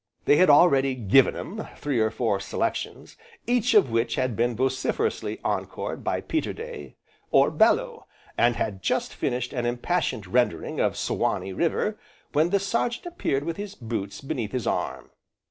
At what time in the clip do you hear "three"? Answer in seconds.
1.75-1.99